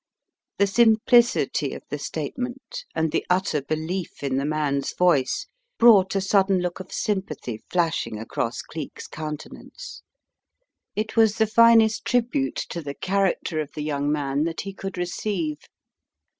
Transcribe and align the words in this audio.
The 0.57 0.65
simplicity 0.65 1.75
of 1.75 1.83
the 1.91 1.99
statement, 1.99 2.85
and 2.95 3.11
the 3.11 3.23
utter 3.29 3.61
belief 3.61 4.23
in 4.23 4.37
the 4.37 4.45
man's 4.47 4.95
voice, 4.95 5.45
brought 5.77 6.15
a 6.15 6.21
sudden 6.21 6.57
look 6.59 6.79
of 6.79 6.91
sympathy 6.91 7.59
flashing 7.69 8.17
across 8.17 8.63
Cleek's 8.63 9.05
countenance. 9.05 10.01
It 10.95 11.15
was 11.15 11.35
the 11.35 11.45
finest 11.45 12.03
tribute 12.03 12.55
to 12.69 12.81
the 12.81 12.95
character 12.95 13.59
of 13.59 13.73
the 13.73 13.83
young 13.83 14.11
man 14.11 14.43
that 14.45 14.61
he 14.61 14.73
could 14.73 14.97
receive. 14.97 15.59